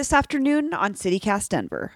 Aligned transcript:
This 0.00 0.14
afternoon 0.14 0.72
on 0.72 0.94
CityCast 0.94 1.50
Denver. 1.50 1.92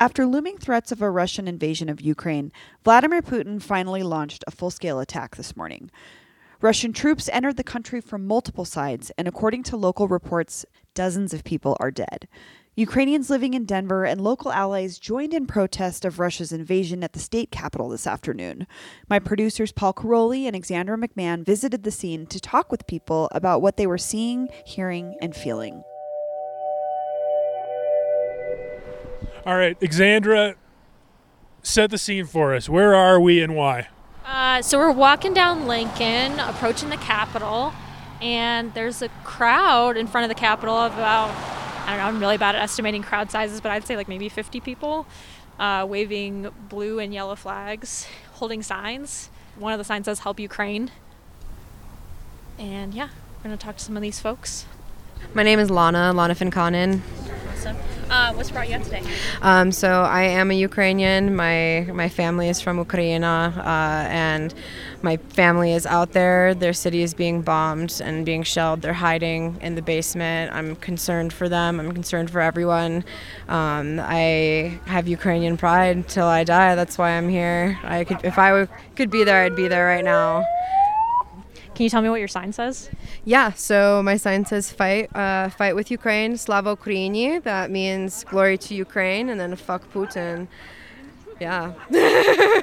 After 0.00 0.26
looming 0.26 0.58
threats 0.58 0.90
of 0.90 1.00
a 1.00 1.08
Russian 1.08 1.46
invasion 1.46 1.88
of 1.88 2.00
Ukraine, 2.00 2.50
Vladimir 2.82 3.22
Putin 3.22 3.62
finally 3.62 4.02
launched 4.02 4.42
a 4.48 4.50
full 4.50 4.72
scale 4.72 4.98
attack 4.98 5.36
this 5.36 5.56
morning. 5.56 5.88
Russian 6.60 6.92
troops 6.92 7.28
entered 7.28 7.56
the 7.56 7.62
country 7.62 8.00
from 8.00 8.26
multiple 8.26 8.64
sides, 8.64 9.12
and 9.16 9.28
according 9.28 9.62
to 9.62 9.76
local 9.76 10.08
reports, 10.08 10.66
dozens 10.92 11.32
of 11.32 11.44
people 11.44 11.76
are 11.78 11.92
dead. 11.92 12.26
Ukrainians 12.74 13.30
living 13.30 13.54
in 13.54 13.64
Denver 13.64 14.04
and 14.04 14.20
local 14.20 14.50
allies 14.50 14.98
joined 14.98 15.32
in 15.32 15.46
protest 15.46 16.04
of 16.04 16.18
Russia's 16.18 16.50
invasion 16.50 17.04
at 17.04 17.12
the 17.12 17.20
state 17.20 17.52
capitol 17.52 17.90
this 17.90 18.08
afternoon. 18.08 18.66
My 19.08 19.20
producers 19.20 19.70
Paul 19.70 19.94
Karolyi 19.94 20.48
and 20.48 20.56
Alexandra 20.56 20.98
McMahon 20.98 21.46
visited 21.46 21.84
the 21.84 21.92
scene 21.92 22.26
to 22.26 22.40
talk 22.40 22.72
with 22.72 22.88
people 22.88 23.28
about 23.30 23.62
what 23.62 23.76
they 23.76 23.86
were 23.86 23.98
seeing, 23.98 24.48
hearing, 24.64 25.16
and 25.20 25.36
feeling. 25.36 25.84
All 29.46 29.56
right, 29.56 29.76
Alexandra, 29.80 30.56
set 31.62 31.92
the 31.92 31.98
scene 31.98 32.26
for 32.26 32.52
us. 32.52 32.68
Where 32.68 32.96
are 32.96 33.20
we 33.20 33.40
and 33.40 33.54
why? 33.54 33.86
Uh, 34.24 34.60
so 34.60 34.76
we're 34.76 34.90
walking 34.90 35.34
down 35.34 35.68
Lincoln, 35.68 36.40
approaching 36.40 36.88
the 36.88 36.96
Capitol, 36.96 37.72
and 38.20 38.74
there's 38.74 39.02
a 39.02 39.08
crowd 39.22 39.96
in 39.96 40.08
front 40.08 40.24
of 40.24 40.36
the 40.36 40.40
Capitol 40.40 40.74
of 40.74 40.94
about, 40.94 41.30
I 41.86 41.90
don't 41.90 41.98
know, 41.98 42.04
I'm 42.06 42.18
really 42.18 42.38
bad 42.38 42.56
at 42.56 42.62
estimating 42.62 43.04
crowd 43.04 43.30
sizes, 43.30 43.60
but 43.60 43.70
I'd 43.70 43.86
say 43.86 43.96
like 43.96 44.08
maybe 44.08 44.28
50 44.28 44.58
people 44.58 45.06
uh, 45.60 45.86
waving 45.88 46.48
blue 46.68 46.98
and 46.98 47.14
yellow 47.14 47.36
flags, 47.36 48.08
holding 48.32 48.64
signs. 48.64 49.30
One 49.54 49.72
of 49.72 49.78
the 49.78 49.84
signs 49.84 50.06
says 50.06 50.18
Help 50.18 50.40
Ukraine. 50.40 50.90
And 52.58 52.92
yeah, 52.94 53.10
we're 53.38 53.44
going 53.44 53.56
to 53.56 53.64
talk 53.64 53.76
to 53.76 53.84
some 53.84 53.96
of 53.96 54.02
these 54.02 54.18
folks. 54.18 54.66
My 55.34 55.44
name 55.44 55.60
is 55.60 55.70
Lana, 55.70 56.12
Lana 56.12 56.34
Finkanen. 56.34 57.02
Uh, 58.08 58.32
what's 58.34 58.50
brought 58.50 58.68
you 58.68 58.76
out 58.76 58.84
today? 58.84 59.02
Um, 59.42 59.72
so 59.72 60.02
I 60.02 60.22
am 60.22 60.50
a 60.50 60.54
Ukrainian. 60.54 61.34
My 61.34 61.86
my 61.92 62.08
family 62.08 62.48
is 62.48 62.60
from 62.60 62.78
Ukraine, 62.78 63.24
uh, 63.24 64.06
and 64.08 64.54
my 65.02 65.16
family 65.16 65.72
is 65.72 65.86
out 65.86 66.12
there. 66.12 66.54
Their 66.54 66.72
city 66.72 67.02
is 67.02 67.14
being 67.14 67.42
bombed 67.42 68.00
and 68.04 68.24
being 68.24 68.44
shelled. 68.44 68.82
They're 68.82 68.92
hiding 68.92 69.58
in 69.60 69.74
the 69.74 69.82
basement. 69.82 70.52
I'm 70.54 70.76
concerned 70.76 71.32
for 71.32 71.48
them. 71.48 71.80
I'm 71.80 71.92
concerned 71.92 72.30
for 72.30 72.40
everyone. 72.40 73.04
Um, 73.48 74.00
I 74.00 74.78
have 74.86 75.08
Ukrainian 75.08 75.56
pride 75.56 76.08
till 76.08 76.26
I 76.26 76.44
die. 76.44 76.76
That's 76.76 76.96
why 76.98 77.10
I'm 77.10 77.28
here. 77.28 77.78
I 77.82 78.04
could, 78.04 78.24
if 78.24 78.38
I 78.38 78.48
w- 78.50 78.68
could 78.94 79.10
be 79.10 79.24
there, 79.24 79.42
I'd 79.42 79.56
be 79.56 79.68
there 79.68 79.86
right 79.86 80.04
now. 80.04 80.44
Can 81.74 81.84
you 81.84 81.90
tell 81.90 82.02
me 82.02 82.08
what 82.08 82.20
your 82.20 82.28
sign 82.28 82.52
says? 82.52 82.88
Yeah, 83.28 83.52
so 83.54 84.04
my 84.04 84.16
sign 84.16 84.44
says 84.44 84.70
fight, 84.70 85.14
uh, 85.14 85.50
fight 85.50 85.74
with 85.74 85.90
Ukraine, 85.90 86.36
Slava 86.36 86.76
Ukraini. 86.76 87.42
That 87.42 87.72
means 87.72 88.22
glory 88.22 88.56
to 88.58 88.74
Ukraine, 88.74 89.28
and 89.28 89.40
then 89.40 89.54
fuck 89.56 89.82
Putin. 89.92 90.46
Yeah. 91.40 91.74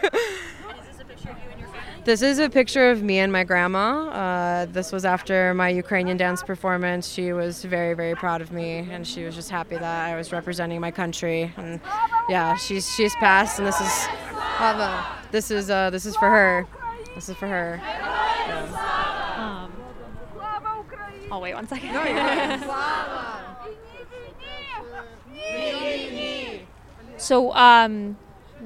This 2.05 2.21
is 2.21 2.37
a 2.37 2.49
picture 2.49 2.91
of 2.91 3.01
me 3.01 3.19
and 3.19 3.31
my 3.31 3.45
grandma. 3.45 4.09
Uh, 4.09 4.65
this 4.65 4.91
was 4.91 5.05
after 5.05 5.53
my 5.53 5.69
Ukrainian 5.69 6.17
dance 6.17 6.43
performance. 6.43 7.07
She 7.07 7.31
was 7.31 7.63
very, 7.63 7.93
very 7.93 8.13
proud 8.13 8.41
of 8.41 8.51
me, 8.51 8.79
and 8.91 9.07
she 9.07 9.23
was 9.23 9.35
just 9.35 9.49
happy 9.49 9.77
that 9.77 10.09
I 10.09 10.17
was 10.17 10.33
representing 10.33 10.81
my 10.81 10.91
country. 10.91 11.53
And 11.55 11.79
yeah, 12.27 12.57
she's 12.57 12.93
she's 12.93 13.15
passed, 13.15 13.57
and 13.57 13.65
this 13.65 13.79
is. 13.79 14.07
This 15.31 15.49
is 15.49 15.69
uh, 15.69 15.91
this 15.91 16.05
is 16.05 16.17
for 16.17 16.29
her. 16.29 16.67
This 17.15 17.29
is 17.29 17.37
for 17.37 17.47
her. 17.47 17.81
Um, 18.51 18.92
oh, 21.33 21.39
wait 21.39 21.55
one 21.55 21.67
second. 21.67 21.89
so, 27.17 27.51
um, 27.53 28.17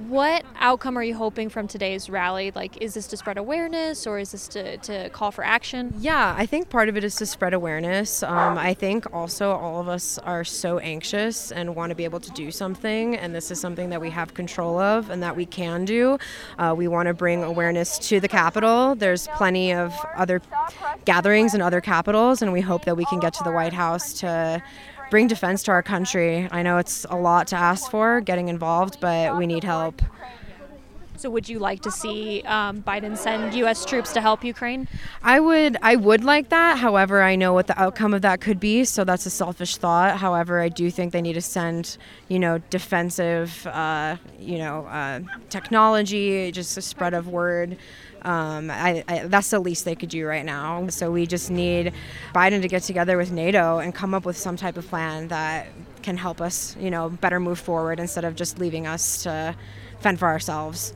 what 0.06 0.46
outcome 0.60 0.96
are 0.98 1.04
you 1.04 1.16
hoping 1.16 1.50
from 1.50 1.68
today's 1.68 2.10
rally? 2.10 2.52
Like, 2.54 2.82
is 2.82 2.94
this 2.94 3.08
to 3.08 3.18
spread 3.18 3.38
awareness 3.38 4.06
or 4.06 4.20
is 4.20 4.32
this 4.32 4.48
to, 4.50 4.78
to 4.78 5.10
call 5.10 5.32
for 5.32 5.44
action? 5.44 5.94
Yeah, 6.00 6.36
I 6.38 6.46
think 6.46 6.70
part 6.70 6.88
of 6.88 6.96
it 6.98 7.04
is 7.04 7.16
to 7.16 7.26
spread 7.26 7.54
awareness. 7.54 8.22
Um, 8.22 8.58
I 8.58 8.74
think 8.74 9.12
also 9.12 9.52
all 9.52 9.82
of 9.82 9.88
us 9.88 10.20
are 10.20 10.44
so 10.44 10.78
anxious 10.80 11.52
and 11.52 11.76
want 11.76 11.90
to 11.90 11.96
be 11.96 12.04
able 12.04 12.20
to 12.20 12.32
do 12.32 12.52
something, 12.52 13.16
and 13.16 13.34
this 13.34 13.50
is 13.50 13.60
something 13.60 13.90
that 13.90 14.00
we 14.00 14.12
have 14.12 14.34
control 14.34 14.78
of 14.80 15.10
and 15.10 15.24
that 15.24 15.36
we 15.36 15.46
can 15.46 15.84
do. 15.84 16.18
Uh, 16.60 16.76
we 16.78 16.88
want 16.88 17.08
to 17.08 17.14
bring 17.14 17.44
awareness 17.44 17.98
to 18.00 18.20
the 18.20 18.28
Capitol. 18.28 18.96
There's 18.96 19.28
plenty 19.30 19.74
of 19.74 19.94
other 20.16 20.42
gatherings 21.06 21.56
in 21.56 21.62
other 21.62 21.82
capitals, 21.82 22.42
and 22.42 22.54
we 22.54 22.62
hope 22.62 22.86
that 22.86 22.96
we 22.96 23.06
can 23.06 23.20
get 23.20 23.34
to 23.34 23.44
the 23.44 23.52
White 23.52 23.74
House 23.74 24.14
to 24.20 24.62
bring 25.10 25.28
defense 25.28 25.64
to 25.64 25.72
our 25.72 25.84
country. 25.84 26.48
I 26.52 26.64
know 26.64 26.78
it's 26.78 27.06
a 27.10 27.16
lot 27.16 27.48
to 27.48 27.56
ask 27.56 27.90
for 27.90 28.22
getting 28.22 28.48
involved, 28.50 29.00
but 29.00 29.38
we 29.38 29.48
need 29.48 29.64
help. 29.64 30.02
So, 31.18 31.32
would 31.32 31.50
you 31.50 31.58
like 31.58 31.82
to 31.82 31.90
see 31.90 32.44
um, 32.44 32.84
Biden 32.84 33.18
send 33.18 33.56
U.S. 33.56 33.86
troops 33.86 34.14
to 34.14 34.22
help 34.22 34.44
Ukraine? 34.44 34.88
I 35.24 35.40
would 35.40 35.76
I 35.82 35.96
would 35.96 36.24
like 36.24 36.50
that. 36.50 36.78
However, 36.78 37.24
I 37.24 37.36
know 37.36 37.54
what 37.54 37.66
the 37.66 37.82
outcome 37.82 38.14
of 38.14 38.22
that 38.22 38.40
could 38.40 38.60
be, 38.60 38.86
so 38.86 39.04
that's 39.04 39.26
a 39.26 39.32
selfish 39.32 39.78
thought. 39.78 40.18
However, 40.18 40.62
I 40.62 40.70
do 40.70 40.92
think 40.92 41.14
they 41.14 41.22
need 41.24 41.34
to 41.34 41.42
send, 41.42 41.98
you 42.28 42.38
know, 42.38 42.60
defensive, 42.70 43.66
uh, 43.66 44.18
you 44.40 44.60
know, 44.60 44.86
uh, 44.86 45.22
technology, 45.50 46.52
just 46.52 46.78
a 46.78 46.84
spread 46.84 47.16
of 47.16 47.28
word. 47.28 47.78
Um, 48.22 48.70
I, 48.70 49.04
I, 49.08 49.20
that's 49.28 49.50
the 49.50 49.60
least 49.60 49.86
they 49.86 49.96
could 49.96 50.10
do 50.10 50.26
right 50.28 50.46
now. 50.46 50.88
So 50.90 51.12
we 51.12 51.26
just 51.26 51.50
need 51.50 51.94
Biden 52.36 52.62
to 52.62 52.68
get 52.68 52.84
together 52.84 53.18
with 53.18 53.32
NATO 53.32 53.80
and 53.80 53.94
come 53.94 54.14
up 54.14 54.26
with 54.26 54.38
some 54.38 54.56
type 54.56 54.78
of 54.78 54.88
plan 54.88 55.30
that 55.30 55.68
can 56.04 56.18
help 56.18 56.42
us, 56.42 56.76
you 56.80 56.92
know, 56.92 57.10
better 57.10 57.40
move 57.40 57.60
forward 57.60 58.00
instead 58.00 58.24
of 58.24 58.36
just 58.36 58.60
leaving 58.60 58.86
us 58.86 59.24
to 59.24 59.56
fend 60.00 60.20
for 60.20 60.28
ourselves. 60.28 60.94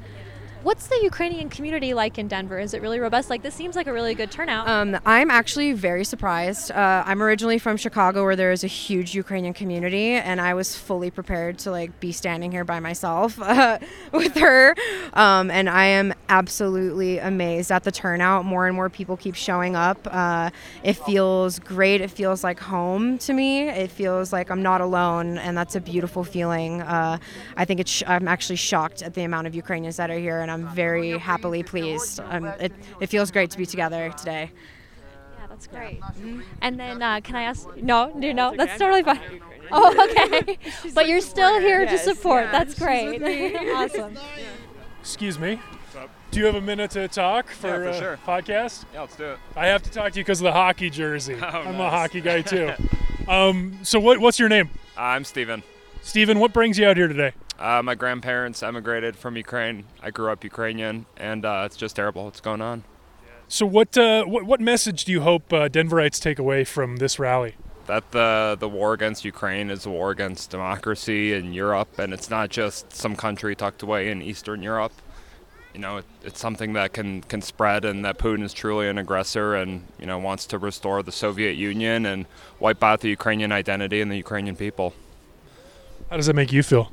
What's 0.64 0.86
the 0.86 1.00
Ukrainian 1.02 1.50
community 1.50 1.96
like 1.96 2.20
in 2.20 2.28
Denver? 2.28 2.60
Is 2.60 2.76
it 2.76 2.84
really 2.84 3.00
robust? 3.00 3.32
Like, 3.32 3.42
this 3.42 3.56
seems 3.56 3.76
like 3.76 3.88
a 3.88 3.94
really 3.94 4.14
good 4.14 4.30
turnout. 4.30 4.68
Um, 4.70 4.96
I'm 5.08 5.32
actually 5.32 5.74
very 5.74 6.04
surprised. 6.04 6.70
Uh, 6.70 7.04
I'm 7.04 7.24
originally 7.24 7.58
from 7.58 7.78
Chicago, 7.78 8.24
where 8.24 8.36
there 8.36 8.52
is 8.52 8.64
a 8.64 8.68
huge 8.68 9.16
Ukrainian 9.16 9.56
community, 9.56 10.12
and 10.12 10.40
I 10.40 10.54
was 10.54 10.76
fully 10.76 11.10
prepared 11.10 11.58
to 11.60 11.72
like 11.72 12.00
be 12.00 12.12
standing 12.12 12.52
here 12.52 12.64
by 12.64 12.80
myself 12.80 13.42
uh, 13.42 13.80
with 14.12 14.36
her. 14.36 14.76
Um, 15.14 15.50
and 15.50 15.68
I 15.68 15.86
am 15.86 16.14
absolutely 16.32 17.20
amazed 17.20 17.72
at 17.72 17.84
the 17.84 17.92
turnout. 17.92 18.46
More 18.46 18.66
and 18.66 18.76
more 18.76 18.90
people 18.90 19.18
keep 19.18 19.36
showing 19.36 19.76
up. 19.76 20.00
Uh, 20.10 20.50
it 20.82 20.94
feels 20.94 21.60
great. 21.60 22.00
It 22.00 22.10
feels 22.10 22.44
like 22.44 22.60
home 22.60 23.18
to 23.20 23.34
me. 23.34 23.68
It 23.68 23.92
feels 23.92 24.32
like 24.32 24.50
I'm 24.50 24.64
not 24.64 24.80
alone, 24.82 25.38
and 25.38 25.58
that's 25.58 25.76
a 25.76 25.82
beautiful 25.82 26.24
feeling. 26.24 26.82
Uh, 26.82 27.18
I 27.58 27.66
think 27.66 27.82
it's. 27.82 27.92
Sh- 27.92 28.04
I'm 28.08 28.28
actually 28.28 28.56
shocked 28.56 29.04
at 29.04 29.14
the 29.14 29.24
amount 29.24 29.46
of 29.48 29.54
Ukrainians 29.54 29.98
that 29.98 30.10
are 30.10 30.18
here, 30.18 30.40
and 30.40 30.50
I'm 30.50 30.68
very 30.70 31.18
happily 31.18 31.64
pleased. 31.64 32.22
Um, 32.22 32.46
it, 32.60 32.72
it 33.02 33.08
feels 33.08 33.30
great 33.30 33.52
to 33.52 33.58
be 33.58 33.66
together 33.66 34.14
today. 34.18 34.52
Yeah, 35.38 35.48
that's 35.50 35.68
great. 35.68 36.00
And 36.62 36.80
then, 36.80 37.02
uh, 37.02 37.20
can 37.22 37.36
I 37.36 37.44
ask? 37.44 37.68
No, 37.76 38.12
no, 38.16 38.32
no, 38.32 38.56
that's 38.56 38.80
totally 38.80 39.04
fine. 39.04 39.20
Oh, 39.74 40.06
okay. 40.06 40.58
but 40.94 41.08
you're 41.08 41.22
still 41.22 41.58
here 41.62 41.86
to 41.86 41.98
support. 41.98 42.52
That's 42.52 42.78
great. 42.78 43.22
awesome. 43.74 44.18
Excuse 45.00 45.40
me. 45.40 45.62
Do 46.32 46.40
you 46.40 46.46
have 46.46 46.56
a 46.56 46.62
minute 46.62 46.92
to 46.92 47.10
talk 47.10 47.50
for, 47.50 47.68
Yeah, 47.68 47.74
for 47.78 47.90
uh, 47.90 48.00
sure. 48.00 48.20
podcast? 48.26 48.86
Yeah, 48.94 49.02
let's 49.02 49.16
do 49.18 49.26
it. 49.32 49.40
I 49.56 49.68
have 49.68 49.84
to 49.84 49.92
talk 49.92 50.14
to 50.14 50.20
you 50.20 50.24
because 50.24 50.40
of 50.40 50.46
the 50.46 50.54
hockey 50.54 50.90
jersey. 50.90 51.36
Oh, 51.42 51.46
I'm 51.46 51.80
a 51.80 51.90
hockey 51.90 52.22
guy 52.22 52.42
too. 52.54 52.72
um, 53.28 53.80
so 53.84 54.00
what, 54.00 54.20
what's 54.20 54.40
your 54.40 54.48
name? 54.48 54.70
I'm 54.96 55.26
Steven. 55.26 55.62
Steven, 56.02 56.40
what 56.40 56.54
brings 56.54 56.78
you 56.80 56.88
out 56.88 56.96
here 56.96 57.10
today? 57.10 57.34
Uh, 57.60 57.82
my 57.84 57.96
grandparents 57.96 58.64
emigrated 58.64 59.16
from 59.18 59.36
Ukraine. 59.36 59.84
I 60.02 60.10
grew 60.10 60.32
up 60.32 60.44
Ukrainian, 60.44 61.06
and 61.18 61.44
uh, 61.46 61.64
it's 61.66 61.76
just 61.76 61.96
terrible 61.98 62.24
what's 62.26 62.40
going 62.40 62.62
on. 62.62 62.86
So 63.50 63.66
what, 63.66 63.98
uh, 63.98 64.24
what, 64.24 64.46
what 64.46 64.62
message 64.62 65.04
do 65.06 65.12
you 65.12 65.22
hope 65.22 65.52
uh, 65.52 65.68
Denverites 65.68 66.20
take 66.20 66.40
away 66.40 66.64
from 66.64 66.98
this 66.98 67.20
rally? 67.20 67.56
That 67.88 68.10
the 68.12 68.56
the 68.60 68.70
war 68.70 68.94
against 68.94 69.26
Ukraine 69.26 69.70
is 69.70 69.86
a 69.86 69.90
war 69.90 70.12
against 70.12 70.50
democracy 70.52 71.34
in 71.34 71.52
Europe, 71.52 72.00
and 72.00 72.14
it's 72.14 72.30
not 72.30 72.50
just 72.50 72.94
some 72.94 73.16
country 73.18 73.54
tucked 73.56 73.82
away 73.84 74.10
in 74.10 74.22
Eastern 74.22 74.64
Europe. 74.64 74.94
You 75.74 75.80
know, 75.80 75.98
it, 75.98 76.06
it's 76.24 76.40
something 76.40 76.74
that 76.74 76.94
can 76.94 77.22
can 77.22 77.42
spread, 77.42 77.86
and 77.86 78.04
that 78.04 78.18
Putin 78.18 78.44
is 78.44 78.54
truly 78.54 78.90
an 78.90 78.98
aggressor, 78.98 79.56
and 79.56 79.88
you 80.00 80.06
know 80.06 80.18
wants 80.18 80.46
to 80.48 80.58
restore 80.58 81.02
the 81.02 81.12
Soviet 81.12 81.54
Union 81.54 82.06
and 82.06 82.26
wipe 82.60 82.84
out 82.84 83.02
the 83.02 83.10
Ukrainian 83.10 83.52
identity 83.52 84.02
and 84.02 84.12
the 84.12 84.18
Ukrainian 84.18 84.56
people. 84.56 84.94
How 86.10 86.18
does 86.18 86.28
that 86.28 86.36
make 86.36 86.52
you 86.52 86.62
feel? 86.62 86.92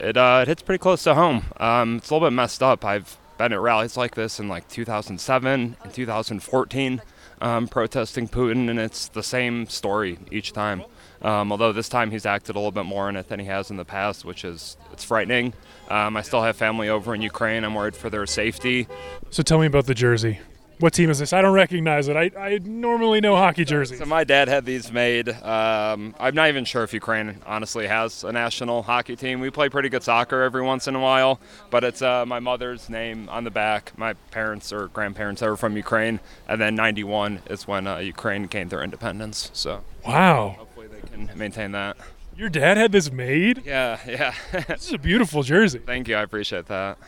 It 0.00 0.16
uh, 0.16 0.40
it 0.42 0.48
hits 0.48 0.62
pretty 0.62 0.80
close 0.80 1.04
to 1.04 1.14
home. 1.14 1.44
Um, 1.58 1.96
it's 1.98 2.10
a 2.10 2.14
little 2.14 2.28
bit 2.28 2.34
messed 2.34 2.62
up. 2.62 2.84
I've 2.84 3.16
been 3.38 3.52
at 3.52 3.60
rallies 3.60 3.96
like 3.96 4.14
this 4.16 4.40
in 4.40 4.48
like 4.48 4.68
2007 4.68 5.76
and 5.82 5.94
2014, 5.94 7.02
um, 7.40 7.68
protesting 7.68 8.28
Putin, 8.28 8.68
and 8.70 8.78
it's 8.78 9.08
the 9.08 9.22
same 9.22 9.66
story 9.66 10.18
each 10.30 10.52
time. 10.52 10.82
Um, 11.20 11.50
although 11.50 11.72
this 11.72 11.88
time 11.88 12.10
he's 12.10 12.26
acted 12.26 12.54
a 12.54 12.58
little 12.58 12.70
bit 12.70 12.84
more 12.84 13.08
in 13.08 13.16
it 13.16 13.28
than 13.28 13.40
he 13.40 13.46
has 13.46 13.70
in 13.70 13.76
the 13.76 13.84
past, 13.84 14.24
which 14.24 14.44
is 14.44 14.76
it's 14.92 15.02
frightening. 15.04 15.52
Um, 15.90 16.16
I 16.16 16.22
still 16.22 16.42
have 16.42 16.56
family 16.56 16.88
over 16.88 17.14
in 17.14 17.22
Ukraine. 17.22 17.64
I'm 17.64 17.74
worried 17.74 17.96
for 17.96 18.08
their 18.08 18.26
safety. 18.26 18.86
So 19.30 19.42
tell 19.42 19.58
me 19.58 19.66
about 19.66 19.86
the 19.86 19.94
jersey. 19.94 20.38
What 20.80 20.92
team 20.92 21.10
is 21.10 21.18
this? 21.18 21.32
I 21.32 21.42
don't 21.42 21.54
recognize 21.54 22.06
it. 22.06 22.16
I, 22.16 22.30
I 22.38 22.58
normally 22.62 23.20
know 23.20 23.34
hockey 23.34 23.64
jerseys. 23.64 23.98
So 23.98 24.04
my 24.04 24.22
dad 24.22 24.46
had 24.46 24.64
these 24.64 24.92
made. 24.92 25.28
Um, 25.28 26.14
I'm 26.20 26.36
not 26.36 26.48
even 26.48 26.64
sure 26.64 26.84
if 26.84 26.92
Ukraine 26.94 27.38
honestly 27.46 27.88
has 27.88 28.22
a 28.22 28.30
national 28.30 28.84
hockey 28.84 29.16
team. 29.16 29.40
We 29.40 29.50
play 29.50 29.68
pretty 29.68 29.88
good 29.88 30.04
soccer 30.04 30.42
every 30.42 30.62
once 30.62 30.86
in 30.86 30.94
a 30.94 31.00
while, 31.00 31.40
but 31.70 31.82
it's 31.82 32.00
uh, 32.00 32.24
my 32.26 32.38
mother's 32.38 32.88
name 32.88 33.28
on 33.28 33.42
the 33.42 33.50
back. 33.50 33.92
My 33.98 34.12
parents 34.30 34.72
or 34.72 34.86
grandparents 34.88 35.42
were 35.42 35.56
from 35.56 35.76
Ukraine, 35.76 36.20
and 36.46 36.60
then 36.60 36.76
'91 36.76 37.42
is 37.50 37.66
when 37.66 37.88
uh, 37.88 37.98
Ukraine 37.98 38.44
gained 38.44 38.70
their 38.70 38.82
independence. 38.82 39.50
So 39.54 39.82
Wow. 40.06 40.54
hopefully 40.58 40.86
they 40.86 41.00
can 41.08 41.28
maintain 41.36 41.72
that. 41.72 41.96
Your 42.36 42.48
dad 42.48 42.76
had 42.76 42.92
this 42.92 43.10
made? 43.10 43.62
Yeah, 43.66 43.98
yeah. 44.06 44.32
This 44.68 44.86
is 44.86 44.92
a 44.92 44.98
beautiful 44.98 45.42
jersey. 45.42 45.80
Thank 45.80 46.06
you. 46.06 46.14
I 46.14 46.22
appreciate 46.22 46.66
that. 46.66 46.98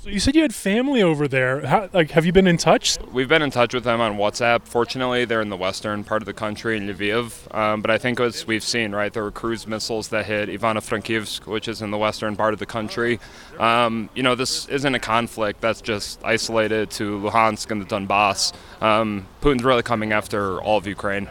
So 0.00 0.10
you 0.10 0.20
said 0.20 0.36
you 0.36 0.42
had 0.42 0.54
family 0.54 1.02
over 1.02 1.26
there. 1.26 1.66
How, 1.66 1.90
like, 1.92 2.12
have 2.12 2.24
you 2.24 2.30
been 2.30 2.46
in 2.46 2.56
touch? 2.56 2.98
We've 3.10 3.28
been 3.28 3.42
in 3.42 3.50
touch 3.50 3.74
with 3.74 3.82
them 3.82 4.00
on 4.00 4.16
WhatsApp. 4.16 4.62
Fortunately, 4.62 5.24
they're 5.24 5.40
in 5.40 5.48
the 5.48 5.56
western 5.56 6.04
part 6.04 6.22
of 6.22 6.26
the 6.26 6.32
country 6.32 6.76
in 6.76 6.86
Lviv. 6.86 7.52
Um, 7.52 7.82
but 7.82 7.90
I 7.90 7.98
think 7.98 8.20
as 8.20 8.46
we've 8.46 8.62
seen, 8.62 8.92
right, 8.92 9.12
there 9.12 9.24
were 9.24 9.32
cruise 9.32 9.66
missiles 9.66 10.06
that 10.10 10.26
hit 10.26 10.48
Ivano-Frankivsk, 10.50 11.46
which 11.46 11.66
is 11.66 11.82
in 11.82 11.90
the 11.90 11.98
western 11.98 12.36
part 12.36 12.52
of 12.52 12.60
the 12.60 12.66
country. 12.66 13.18
Um, 13.58 14.08
you 14.14 14.22
know, 14.22 14.36
this 14.36 14.68
isn't 14.68 14.94
a 14.94 15.00
conflict 15.00 15.60
that's 15.60 15.80
just 15.80 16.24
isolated 16.24 16.90
to 16.92 17.18
Luhansk 17.18 17.68
and 17.72 17.82
the 17.82 17.86
Donbass. 17.86 18.52
Um, 18.80 19.26
Putin's 19.42 19.64
really 19.64 19.82
coming 19.82 20.12
after 20.12 20.62
all 20.62 20.78
of 20.78 20.86
Ukraine. 20.86 21.28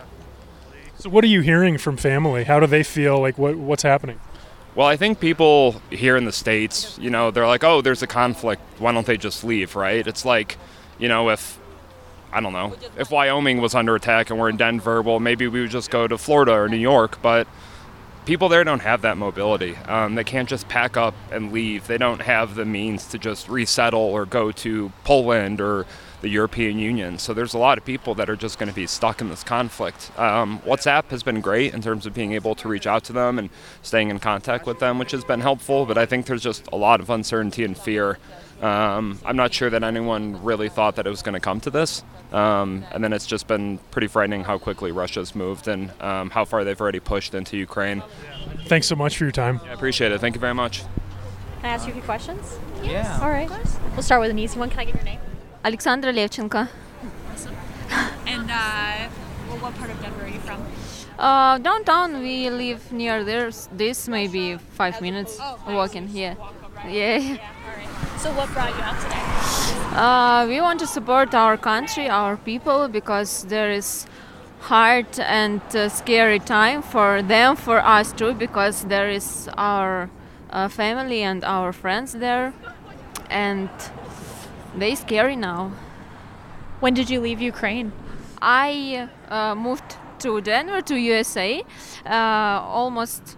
So 0.98 1.10
what 1.10 1.24
are 1.24 1.28
you 1.28 1.40
hearing 1.40 1.78
from 1.78 1.96
family? 1.96 2.44
How 2.44 2.60
do 2.60 2.68
they 2.68 2.84
feel? 2.84 3.22
Like, 3.22 3.38
what 3.38 3.56
what's 3.56 3.84
happening? 3.84 4.20
Well, 4.78 4.86
I 4.86 4.96
think 4.96 5.20
people 5.20 5.82
here 5.90 6.18
in 6.18 6.26
the 6.26 6.32
States, 6.32 7.00
you 7.02 7.10
know, 7.10 7.32
they're 7.32 7.48
like, 7.48 7.64
oh, 7.64 7.82
there's 7.82 8.04
a 8.04 8.08
conflict. 8.08 8.62
Why 8.78 8.92
don't 8.92 9.08
they 9.08 9.18
just 9.18 9.44
leave, 9.44 9.76
right? 9.76 10.06
It's 10.06 10.24
like, 10.24 10.60
you 11.00 11.08
know, 11.08 11.32
if, 11.32 11.58
I 12.32 12.42
don't 12.42 12.54
know, 12.54 12.76
if 12.96 13.10
Wyoming 13.10 13.60
was 13.60 13.74
under 13.74 13.96
attack 13.96 14.30
and 14.30 14.38
we're 14.38 14.50
in 14.50 14.58
Denver, 14.58 15.02
well, 15.02 15.20
maybe 15.20 15.48
we 15.48 15.62
would 15.62 15.72
just 15.72 15.90
go 15.90 16.08
to 16.08 16.16
Florida 16.16 16.52
or 16.52 16.70
New 16.70 16.78
York. 16.78 17.20
But 17.24 17.48
people 18.26 18.50
there 18.50 18.64
don't 18.64 18.84
have 18.84 19.02
that 19.02 19.18
mobility. 19.18 19.76
Um, 19.88 20.14
they 20.14 20.24
can't 20.24 20.48
just 20.48 20.68
pack 20.68 20.96
up 20.96 21.16
and 21.32 21.52
leave. 21.52 21.88
They 21.88 21.98
don't 21.98 22.22
have 22.22 22.54
the 22.54 22.64
means 22.64 23.08
to 23.08 23.18
just 23.18 23.50
resettle 23.50 24.00
or 24.00 24.28
go 24.28 24.52
to 24.52 24.92
Poland 25.04 25.60
or 25.60 25.88
the 26.22 26.30
European 26.30 26.80
Union. 26.80 27.20
So 27.20 27.34
there's 27.34 27.54
a 27.54 27.58
lot 27.58 27.78
of 27.78 27.86
people 27.86 28.16
that 28.16 28.30
are 28.30 28.36
just 28.36 28.58
going 28.58 28.70
to 28.70 28.76
be 28.76 28.88
stuck 28.88 29.22
in 29.22 29.30
this 29.30 29.44
conflict. 29.44 30.12
Um, 30.18 30.60
WhatsApp 30.60 31.10
has 31.10 31.24
been 31.24 31.42
great 31.42 31.74
in 31.74 31.82
terms 31.82 32.06
of 32.06 32.14
being 32.14 32.34
able 32.34 32.56
to 32.56 32.68
reach 32.68 32.88
out 32.88 33.04
to 33.06 33.14
them 33.14 33.38
and 33.38 33.50
staying 33.84 34.10
in 34.10 34.20
contact 34.20 34.66
with 34.66 34.80
them, 34.80 34.98
which 35.00 35.12
has 35.12 35.24
been 35.24 35.42
helpful. 35.42 35.86
But 35.86 35.98
I 35.98 36.06
think 36.06 36.26
there's 36.26 36.44
just 36.44 36.68
a 36.72 36.76
lot 36.76 37.00
of 37.00 37.10
uncertainty 37.10 37.64
and 37.64 37.78
fear. 37.78 38.18
Um, 38.62 39.20
I'm 39.24 39.36
not 39.36 39.54
sure 39.54 39.70
that 39.70 39.84
anyone 39.84 40.44
really 40.44 40.70
thought 40.70 40.96
that 40.96 41.06
it 41.06 41.10
was 41.10 41.22
going 41.22 41.34
to 41.34 41.40
come 41.40 41.60
to 41.62 41.70
this. 41.70 42.04
Um, 42.34 42.84
and 42.92 43.04
then 43.04 43.14
it's 43.14 43.28
just 43.28 43.48
been 43.48 43.78
pretty 43.92 44.08
frightening 44.08 44.44
how 44.44 44.58
quickly 44.58 44.92
Russia's 44.92 45.36
moved 45.36 45.68
and 45.68 45.92
um, 46.02 46.32
how 46.32 46.44
far 46.44 46.64
they've 46.64 46.80
already 46.82 47.00
pushed 47.00 47.36
into 47.36 47.56
Ukraine. 47.56 48.02
Thanks 48.66 48.88
so 48.88 48.96
much 48.96 49.18
for 49.18 49.26
your 49.26 49.32
time. 49.32 49.62
I 49.66 49.74
appreciate 49.74 50.12
it. 50.12 50.20
Thank 50.20 50.36
you 50.36 50.42
very 50.42 50.56
much. 50.56 50.82
Can 51.62 51.66
I 51.66 51.70
ask 51.70 51.86
you 51.86 51.92
a 51.92 51.94
few 51.94 52.04
questions? 52.04 52.58
Yeah. 52.84 53.20
All 53.22 53.30
right. 53.30 53.50
We'll 53.94 54.02
start 54.02 54.22
with 54.22 54.32
an 54.32 54.40
easy 54.40 54.60
one. 54.60 54.70
Can 54.70 54.80
I 54.80 54.86
get 54.86 54.96
your 54.96 55.04
name? 55.04 55.20
Alexandra 55.64 56.12
Levchenko. 56.14 56.68
And 58.26 58.52
uh, 58.52 59.10
well, 59.48 59.58
what 59.60 59.76
part 59.76 59.90
of 59.90 60.02
Denver 60.02 60.26
are 60.26 60.28
you 60.28 60.40
from? 60.40 60.62
Uh, 61.18 61.58
downtown, 61.58 62.20
we 62.20 62.50
live 62.50 62.92
near 62.92 63.24
this. 63.24 63.70
This 63.72 64.08
maybe 64.08 64.58
five 64.58 65.02
minutes 65.02 65.38
Oh, 65.40 65.58
nice. 65.66 65.76
walking 65.76 66.08
here. 66.08 66.36
Yeah. 66.88 67.18
Yeah. 67.18 67.38
Right. 67.38 68.20
So 68.20 68.32
what 68.34 68.52
brought 68.54 68.76
you 68.76 68.82
out 68.84 69.02
today? 69.02 69.24
Uh, 69.96 70.46
we 70.48 70.62
want 70.62 70.80
to 70.82 70.88
support 70.88 71.34
our 71.34 71.58
country, 71.58 72.10
our 72.10 72.38
people, 72.38 72.88
because 72.88 73.44
there 73.46 73.72
is 73.72 74.06
hard 74.60 75.08
and 75.20 75.62
uh, 75.76 75.90
scary 75.90 76.40
time 76.40 76.82
for 76.82 77.22
them, 77.22 77.56
for 77.56 77.80
us 77.80 78.12
too, 78.12 78.34
because 78.34 78.84
there 78.84 79.10
is 79.10 79.50
our 79.58 80.10
uh, 80.52 80.68
family 80.68 81.24
and 81.24 81.44
our 81.44 81.72
friends 81.74 82.14
there, 82.14 82.54
and 83.30 83.70
they 84.78 84.96
scary 84.96 85.36
now. 85.36 85.72
When 86.80 86.94
did 86.94 87.10
you 87.10 87.20
leave 87.20 87.42
Ukraine? 87.42 87.92
I 88.42 89.10
uh, 89.30 89.56
moved 89.56 89.98
to 90.20 90.42
Denver, 90.42 90.82
to 90.82 90.96
USA, 90.96 91.64
uh, 92.06 92.10
almost 92.10 93.38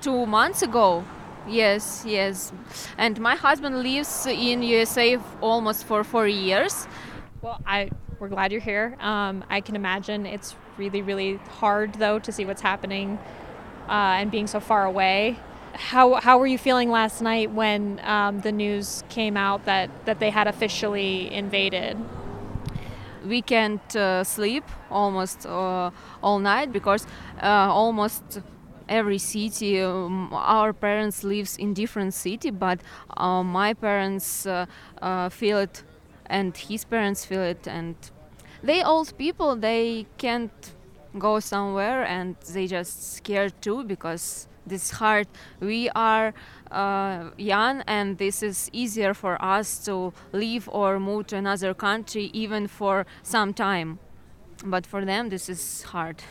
two 0.00 0.26
months 0.26 0.62
ago. 0.62 1.04
Yes, 1.48 2.04
yes. 2.06 2.52
And 2.98 3.20
my 3.20 3.36
husband 3.36 3.82
lives 3.82 4.26
in 4.26 4.62
USA 4.62 5.18
almost 5.40 5.84
for 5.84 6.04
four 6.04 6.26
years. 6.26 6.86
Well, 7.40 7.60
I 7.66 7.90
we're 8.18 8.28
glad 8.28 8.50
you're 8.50 8.62
here. 8.62 8.96
Um, 9.00 9.44
I 9.50 9.60
can 9.60 9.76
imagine 9.76 10.24
it's 10.26 10.56
really, 10.78 11.02
really 11.02 11.36
hard 11.60 11.94
though 11.94 12.18
to 12.18 12.32
see 12.32 12.44
what's 12.44 12.62
happening 12.62 13.18
uh, 13.88 14.20
and 14.20 14.30
being 14.30 14.46
so 14.46 14.58
far 14.60 14.84
away. 14.84 15.38
How 15.76 16.14
how 16.14 16.38
were 16.38 16.46
you 16.46 16.58
feeling 16.58 16.90
last 16.90 17.20
night 17.20 17.50
when 17.52 18.00
um, 18.04 18.40
the 18.40 18.52
news 18.52 19.04
came 19.08 19.36
out 19.36 19.64
that 19.66 19.90
that 20.06 20.18
they 20.20 20.30
had 20.30 20.46
officially 20.48 21.32
invaded? 21.32 21.96
We 23.24 23.42
can't 23.42 23.96
uh, 23.96 24.24
sleep 24.24 24.64
almost 24.90 25.46
uh, 25.46 25.90
all 26.22 26.38
night 26.38 26.72
because 26.72 27.06
uh, 27.42 27.68
almost 27.70 28.40
every 28.88 29.18
city 29.18 29.80
um, 29.80 30.32
our 30.32 30.72
parents 30.72 31.24
lives 31.24 31.56
in 31.56 31.74
different 31.74 32.14
city 32.14 32.50
but 32.50 32.80
uh, 33.16 33.42
my 33.42 33.74
parents 33.74 34.46
uh, 34.46 34.66
uh, 35.02 35.28
feel 35.28 35.58
it 35.58 35.82
and 36.26 36.56
his 36.56 36.84
parents 36.84 37.24
feel 37.24 37.42
it 37.42 37.66
and 37.66 37.96
they 38.62 38.82
old 38.84 39.16
people 39.18 39.56
they 39.56 40.06
can't 40.18 40.74
go 41.18 41.40
somewhere 41.40 42.04
and 42.04 42.36
they 42.52 42.68
just 42.68 43.14
scared 43.16 43.52
too 43.60 43.82
because 43.82 44.46
this 44.66 44.86
is 44.86 44.90
hard 44.98 45.26
we 45.60 45.88
are 45.90 46.34
uh, 46.70 47.30
young 47.38 47.82
and 47.86 48.18
this 48.18 48.42
is 48.42 48.68
easier 48.72 49.14
for 49.14 49.40
us 49.42 49.84
to 49.84 50.12
leave 50.32 50.68
or 50.70 50.98
move 50.98 51.26
to 51.28 51.36
another 51.36 51.72
country 51.74 52.30
even 52.32 52.66
for 52.66 53.06
some 53.22 53.54
time 53.54 53.98
but 54.64 54.86
for 54.86 55.04
them 55.04 55.28
this 55.28 55.48
is 55.48 55.82
hard 55.84 56.22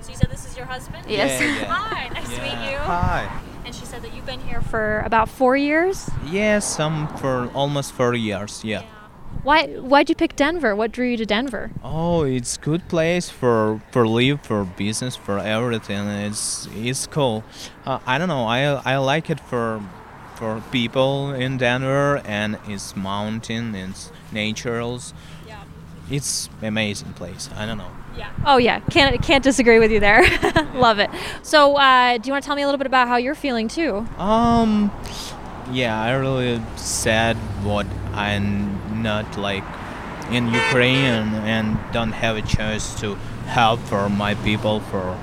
So 0.00 0.10
you 0.10 0.16
said 0.18 0.30
this 0.30 0.44
is 0.44 0.56
your 0.56 0.66
husband? 0.66 1.06
Yes. 1.08 1.40
Yeah, 1.40 1.46
yeah. 1.46 1.64
Hi, 1.64 2.08
nice 2.12 2.28
to 2.28 2.40
meet 2.42 2.60
you. 2.70 2.76
Hi. 2.76 3.24
And 3.64 3.74
she 3.74 3.86
said 3.86 4.02
that 4.02 4.12
you've 4.14 4.26
been 4.26 4.40
here 4.40 4.60
for 4.60 5.00
about 5.06 5.28
four 5.30 5.56
years. 5.56 6.10
Yes, 6.28 6.66
some 6.76 7.08
for 7.16 7.48
almost 7.54 7.92
four 7.92 8.12
years. 8.14 8.60
Yeah. 8.62 8.82
Why 9.42 9.66
why'd 9.66 10.08
you 10.08 10.14
pick 10.14 10.36
Denver? 10.36 10.74
What 10.74 10.92
drew 10.92 11.06
you 11.06 11.16
to 11.16 11.26
Denver? 11.26 11.70
Oh, 11.82 12.22
it's 12.22 12.56
good 12.56 12.88
place 12.88 13.28
for 13.28 13.82
for 13.90 14.06
live, 14.06 14.40
for 14.42 14.64
business, 14.64 15.16
for 15.16 15.38
everything. 15.38 16.06
It's 16.08 16.68
it's 16.74 17.06
cool. 17.06 17.44
Uh, 17.84 17.98
I 18.06 18.18
don't 18.18 18.28
know. 18.28 18.44
I 18.46 18.80
I 18.84 18.96
like 18.98 19.30
it 19.30 19.40
for 19.40 19.82
for 20.36 20.62
people 20.72 21.32
in 21.32 21.58
Denver 21.58 22.20
and 22.24 22.58
its 22.66 22.96
mountain, 22.96 23.74
its 23.74 24.10
naturals. 24.32 25.14
Yeah. 25.46 25.62
It's 26.10 26.48
amazing 26.62 27.12
place. 27.14 27.48
I 27.56 27.66
don't 27.66 27.78
know. 27.78 27.90
Yeah. 28.16 28.30
Oh 28.46 28.58
yeah, 28.58 28.80
can't 28.80 29.20
can't 29.22 29.42
disagree 29.42 29.78
with 29.78 29.90
you 29.90 30.00
there. 30.00 30.22
Love 30.74 30.98
it. 30.98 31.10
So, 31.42 31.76
uh, 31.76 32.18
do 32.18 32.28
you 32.28 32.32
want 32.32 32.44
to 32.44 32.46
tell 32.46 32.56
me 32.56 32.62
a 32.62 32.66
little 32.66 32.78
bit 32.78 32.86
about 32.86 33.08
how 33.08 33.16
you're 33.16 33.34
feeling 33.34 33.68
too? 33.68 34.06
Um, 34.18 34.92
yeah, 35.72 36.00
I 36.00 36.12
really 36.12 36.60
sad 36.76 37.36
what 37.64 37.86
I'm 38.12 39.02
not 39.02 39.36
like 39.36 39.64
in 40.30 40.48
Ukraine 40.48 41.34
and 41.44 41.78
don't 41.92 42.12
have 42.12 42.36
a 42.36 42.42
chance 42.42 42.98
to 43.00 43.14
help 43.46 43.80
for 43.80 44.08
my 44.08 44.34
people 44.36 44.80
for 44.80 45.16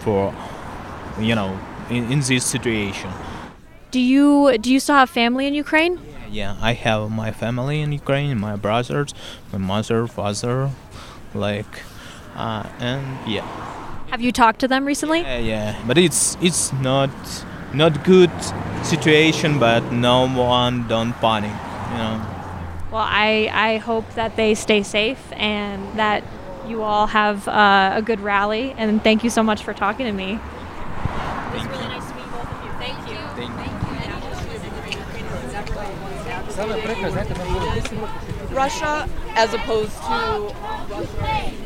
for 0.00 0.34
you 1.20 1.34
know 1.34 1.58
in, 1.90 2.10
in 2.10 2.20
this 2.20 2.44
situation. 2.44 3.10
Do 3.90 4.00
you 4.00 4.56
do 4.58 4.72
you 4.72 4.80
still 4.80 4.96
have 4.96 5.10
family 5.10 5.46
in 5.46 5.54
Ukraine? 5.54 6.00
Yeah, 6.30 6.56
I 6.62 6.72
have 6.72 7.10
my 7.10 7.30
family 7.30 7.82
in 7.82 7.92
Ukraine, 7.92 8.38
my 8.38 8.56
brothers, 8.56 9.12
my 9.52 9.58
mother, 9.58 10.06
father, 10.06 10.70
like, 11.34 11.82
uh, 12.34 12.64
and 12.78 13.04
yeah. 13.28 13.44
Have 14.10 14.22
you 14.22 14.32
talked 14.32 14.58
to 14.60 14.68
them 14.68 14.86
recently? 14.86 15.20
Yeah, 15.20 15.38
yeah, 15.38 15.82
but 15.86 15.98
it's 15.98 16.38
it's 16.40 16.72
not 16.72 17.10
not 17.74 18.04
good 18.04 18.30
situation, 18.82 19.58
but 19.58 19.92
no 19.92 20.28
one 20.28 20.86
don't 20.88 21.12
panic, 21.14 21.52
you 21.90 21.98
know. 21.98 22.26
Well, 22.90 23.06
I 23.08 23.48
I 23.52 23.76
hope 23.78 24.08
that 24.14 24.36
they 24.36 24.54
stay 24.54 24.82
safe 24.82 25.22
and 25.32 25.98
that 25.98 26.22
you 26.66 26.82
all 26.82 27.06
have 27.06 27.48
uh, 27.48 27.92
a 27.94 28.02
good 28.02 28.20
rally. 28.20 28.74
And 28.76 29.02
thank 29.02 29.24
you 29.24 29.30
so 29.30 29.42
much 29.42 29.62
for 29.62 29.72
talking 29.72 30.06
to 30.06 30.12
me. 30.12 30.32
It 30.32 30.38
was 30.38 30.40
Thank 31.52 31.70
really 31.70 31.88
nice 31.88 32.08
to 32.08 32.14
meet 32.14 32.30
both 32.30 32.50
of 32.52 32.64
you. 32.64 32.70
Thank 32.78 32.98
you. 33.08 33.18
Thank 33.36 33.56
you. 33.56 33.82
Russia 38.54 39.08
as 39.34 39.54
opposed 39.54 39.96
to 40.02 40.08
More 40.08 40.50
from 40.50 41.00
Ukraine! 41.04 41.62